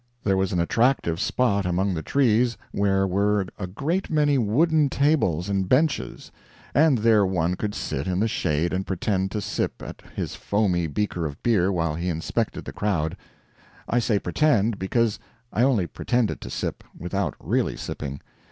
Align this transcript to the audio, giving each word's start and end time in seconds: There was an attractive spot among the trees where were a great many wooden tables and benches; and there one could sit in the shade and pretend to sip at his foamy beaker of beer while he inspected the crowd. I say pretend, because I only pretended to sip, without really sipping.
There 0.23 0.35
was 0.35 0.51
an 0.51 0.59
attractive 0.59 1.19
spot 1.19 1.63
among 1.63 1.93
the 1.93 2.01
trees 2.01 2.57
where 2.71 3.05
were 3.05 3.45
a 3.59 3.67
great 3.67 4.09
many 4.09 4.35
wooden 4.39 4.89
tables 4.89 5.47
and 5.47 5.69
benches; 5.69 6.31
and 6.73 6.97
there 6.97 7.23
one 7.23 7.53
could 7.53 7.75
sit 7.75 8.07
in 8.07 8.19
the 8.19 8.27
shade 8.27 8.73
and 8.73 8.87
pretend 8.87 9.29
to 9.29 9.41
sip 9.41 9.83
at 9.83 10.01
his 10.15 10.33
foamy 10.33 10.87
beaker 10.87 11.27
of 11.27 11.43
beer 11.43 11.71
while 11.71 11.93
he 11.93 12.09
inspected 12.09 12.65
the 12.65 12.73
crowd. 12.73 13.15
I 13.87 13.99
say 13.99 14.17
pretend, 14.17 14.79
because 14.79 15.19
I 15.53 15.61
only 15.61 15.85
pretended 15.85 16.41
to 16.41 16.49
sip, 16.49 16.83
without 16.97 17.35
really 17.39 17.77
sipping. 17.77 18.21